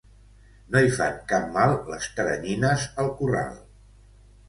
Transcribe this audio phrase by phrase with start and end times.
[0.75, 3.65] No hi fan cap mal les teranyines al corral.